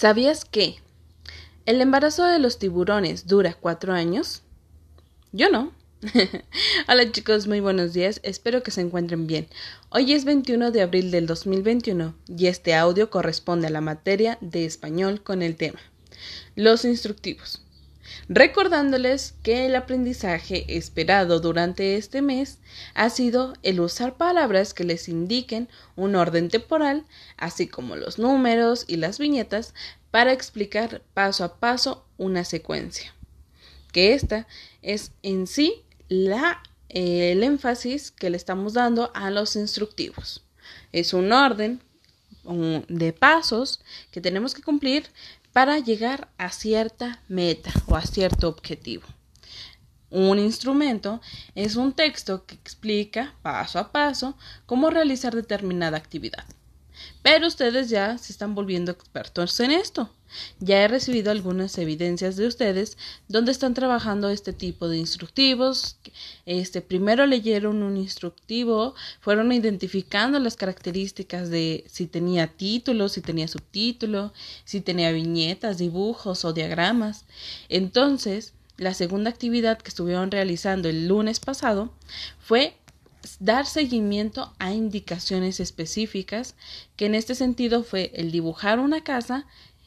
[0.00, 0.76] ¿Sabías que
[1.66, 4.40] el embarazo de los tiburones dura cuatro años?
[5.30, 5.74] Yo no.
[6.88, 9.46] Hola chicos, muy buenos días, espero que se encuentren bien.
[9.90, 14.64] Hoy es 21 de abril del 2021 y este audio corresponde a la materia de
[14.64, 15.80] español con el tema
[16.56, 17.60] Los instructivos
[18.28, 22.58] recordándoles que el aprendizaje esperado durante este mes
[22.94, 27.04] ha sido el usar palabras que les indiquen un orden temporal,
[27.36, 29.74] así como los números y las viñetas,
[30.10, 33.14] para explicar paso a paso una secuencia.
[33.92, 34.46] Que esta
[34.82, 40.44] es en sí la, el énfasis que le estamos dando a los instructivos.
[40.92, 41.80] Es un orden
[42.88, 45.06] de pasos que tenemos que cumplir
[45.52, 49.04] para llegar a cierta meta o a cierto objetivo.
[50.10, 51.20] Un instrumento
[51.54, 54.36] es un texto que explica paso a paso
[54.66, 56.44] cómo realizar determinada actividad.
[57.22, 60.10] Pero ustedes ya se están volviendo expertos en esto.
[60.60, 62.96] Ya he recibido algunas evidencias de ustedes
[63.28, 65.96] donde están trabajando este tipo de instructivos.
[66.46, 73.48] Este, primero leyeron un instructivo, fueron identificando las características de si tenía título, si tenía
[73.48, 74.32] subtítulo,
[74.64, 77.24] si tenía viñetas, dibujos o diagramas.
[77.68, 81.92] Entonces, la segunda actividad que estuvieron realizando el lunes pasado
[82.38, 82.76] fue
[83.38, 86.54] dar seguimiento a indicaciones específicas,
[86.96, 89.46] que en este sentido fue el dibujar una casa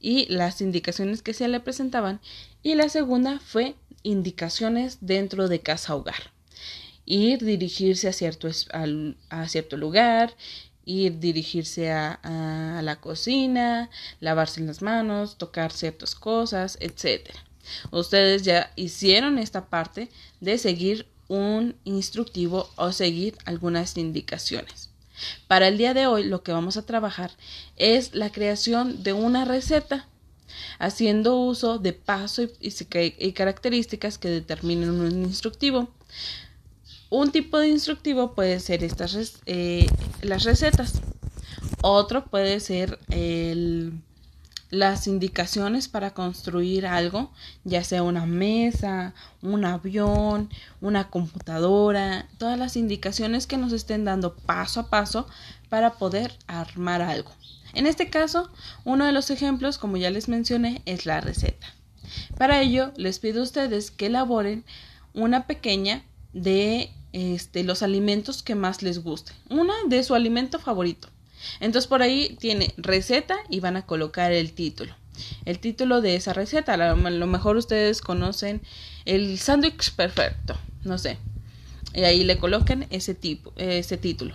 [0.00, 2.20] y las indicaciones que se le presentaban,
[2.62, 6.32] y la segunda fue indicaciones dentro de casa hogar.
[7.06, 10.36] Ir dirigirse a cierto, lugar,
[10.84, 17.30] ir dirigirse a, a, la cocina, lavarse las manos, tocar ciertas cosas, etc.
[17.90, 24.90] Ustedes ya hicieron esta parte de seguir un instructivo o seguir algunas indicaciones.
[25.46, 27.30] Para el día de hoy lo que vamos a trabajar
[27.76, 30.08] es la creación de una receta
[30.78, 35.88] haciendo uso de pasos y, características que determinen un instructivo.
[37.10, 39.86] Un tipo de instructivo puede ser estas eh,
[40.22, 41.00] las recetas.
[41.82, 43.92] Otro puede ser el
[44.74, 47.30] las indicaciones para construir algo,
[47.64, 54.34] ya sea una mesa, un avión, una computadora, todas las indicaciones que nos estén dando
[54.34, 55.26] paso a paso
[55.68, 57.30] para poder armar algo.
[57.72, 58.50] En este caso,
[58.84, 61.66] uno de los ejemplos, como ya les mencioné, es la receta.
[62.38, 64.64] Para ello, les pido a ustedes que elaboren
[65.12, 71.08] una pequeña de este, los alimentos que más les guste, una de su alimento favorito.
[71.60, 74.94] Entonces por ahí tiene receta y van a colocar el título.
[75.44, 78.62] El título de esa receta, a lo mejor ustedes conocen
[79.04, 81.18] el sándwich perfecto, no sé.
[81.94, 84.34] Y ahí le coloquen ese tipo, ese título.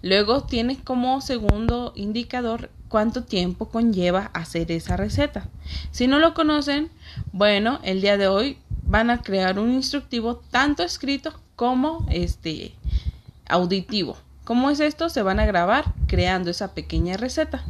[0.00, 5.48] Luego tiene como segundo indicador cuánto tiempo conlleva hacer esa receta.
[5.90, 6.90] Si no lo conocen,
[7.32, 12.74] bueno, el día de hoy van a crear un instructivo tanto escrito como este
[13.48, 14.16] auditivo.
[14.44, 15.10] ¿Cómo es esto?
[15.10, 17.64] Se van a grabar creando esa pequeña receta.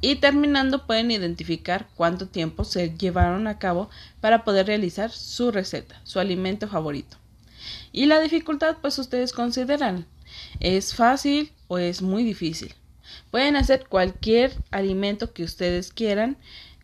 [0.00, 3.90] Y terminando pueden identificar cuánto tiempo se llevaron a cabo
[4.20, 7.16] para poder realizar su receta, su alimento favorito.
[7.92, 10.06] Y la dificultad pues ustedes consideran,
[10.60, 12.74] ¿es fácil o es muy difícil?
[13.30, 16.36] Pueden hacer cualquier alimento que ustedes quieran,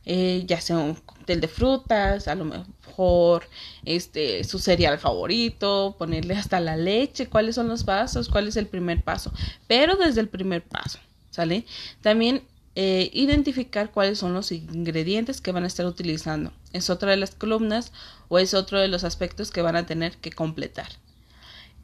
[0.07, 3.49] eh, ya sea un cóctel de frutas, a lo mejor
[3.85, 8.67] este su cereal favorito, ponerle hasta la leche, cuáles son los pasos, cuál es el
[8.67, 9.33] primer paso,
[9.67, 10.99] pero desde el primer paso,
[11.31, 11.65] ¿sale?
[12.03, 12.43] También
[12.77, 16.53] eh, identificar cuáles son los ingredientes que van a estar utilizando.
[16.73, 17.93] Es otra de las columnas
[18.29, 20.89] o es otro de los aspectos que van a tener que completar.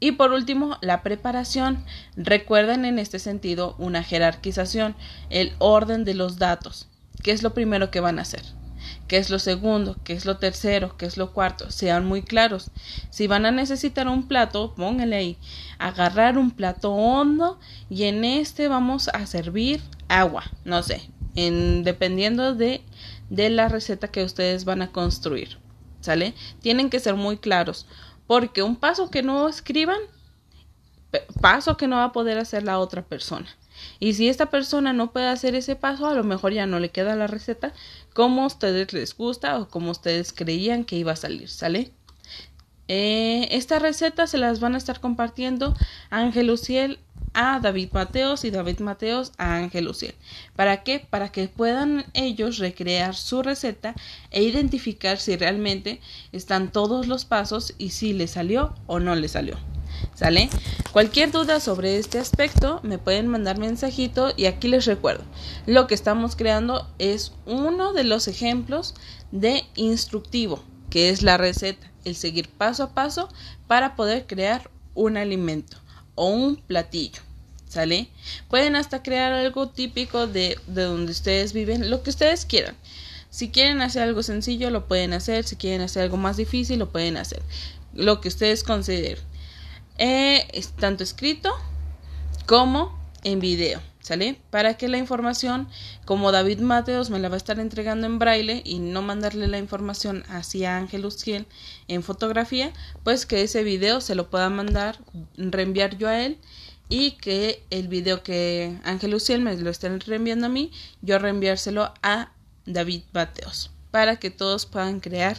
[0.01, 1.85] Y por último, la preparación.
[2.17, 4.95] Recuerden en este sentido una jerarquización,
[5.29, 6.87] el orden de los datos.
[7.23, 8.43] ¿Qué es lo primero que van a hacer?
[9.07, 9.97] ¿Qué es lo segundo?
[10.03, 10.95] ¿Qué es lo tercero?
[10.97, 11.69] ¿Qué es lo cuarto?
[11.69, 12.71] Sean muy claros.
[13.09, 15.37] Si van a necesitar un plato, pónganle ahí.
[15.79, 20.45] Agarrar un plato hondo y en este vamos a servir agua.
[20.65, 22.81] No sé, en, dependiendo de,
[23.29, 25.59] de la receta que ustedes van a construir.
[25.99, 26.33] ¿Sale?
[26.61, 27.87] Tienen que ser muy claros.
[28.27, 29.99] Porque un paso que no escriban,
[31.41, 33.47] paso que no va a poder hacer la otra persona.
[33.99, 36.89] Y si esta persona no puede hacer ese paso, a lo mejor ya no le
[36.89, 37.73] queda la receta
[38.13, 41.91] como a ustedes les gusta o como ustedes creían que iba a salir, ¿sale?
[42.87, 45.73] Eh, esta receta se las van a estar compartiendo
[46.09, 46.99] Ángel Luciel
[47.33, 50.15] a David Mateos y David Mateos a Ángel Luciel.
[50.55, 50.99] ¿Para qué?
[50.99, 53.95] Para que puedan ellos recrear su receta
[54.31, 56.01] e identificar si realmente
[56.31, 59.70] están todos los pasos y si le salió o no le salió.
[60.21, 60.51] ¿Sale?
[60.91, 65.23] Cualquier duda sobre este aspecto me pueden mandar mensajito y aquí les recuerdo,
[65.65, 68.93] lo que estamos creando es uno de los ejemplos
[69.31, 73.29] de instructivo, que es la receta, el seguir paso a paso
[73.65, 75.77] para poder crear un alimento
[76.13, 77.23] o un platillo.
[77.67, 78.07] ¿Sale?
[78.47, 82.75] Pueden hasta crear algo típico de, de donde ustedes viven, lo que ustedes quieran.
[83.31, 85.45] Si quieren hacer algo sencillo, lo pueden hacer.
[85.45, 87.41] Si quieren hacer algo más difícil, lo pueden hacer.
[87.95, 89.30] Lo que ustedes consideren.
[90.03, 90.47] Eh,
[90.79, 91.51] tanto escrito
[92.47, 93.79] como en video.
[93.99, 94.41] ¿Sale?
[94.49, 95.67] Para que la información,
[96.05, 99.59] como David Mateos me la va a estar entregando en braille y no mandarle la
[99.59, 101.45] información hacia Ángel Uciel
[101.87, 104.97] en fotografía, pues que ese video se lo pueda mandar,
[105.37, 106.39] reenviar yo a él
[106.89, 110.71] y que el video que Ángel Uciel me lo esté reenviando a mí,
[111.03, 112.31] yo reenviárselo a
[112.65, 115.37] David Mateos para que todos puedan crear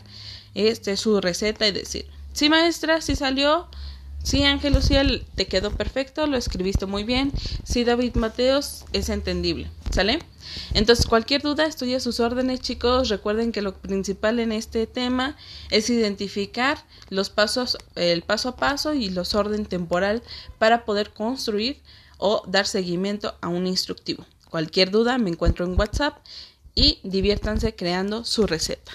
[0.55, 3.69] este su receta y decir, sí maestra, sí salió,
[4.23, 7.33] sí Ángel Luciel, te quedó perfecto, lo escribiste muy bien,
[7.65, 10.21] sí David Mateos, es entendible, ¿sale?
[10.75, 15.37] Entonces cualquier duda estoy a sus órdenes chicos, recuerden que lo principal en este tema
[15.71, 20.23] es identificar los pasos, el paso a paso y los orden temporal
[20.59, 21.81] para poder construir
[22.19, 24.25] o dar seguimiento a un instructivo.
[24.51, 26.19] Cualquier duda me encuentro en WhatsApp
[26.75, 28.93] y diviértanse creando su receta.